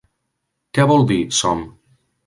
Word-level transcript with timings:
Què 0.79 0.87
vol 0.93 1.07
dir 1.13 1.21
som? 1.43 1.63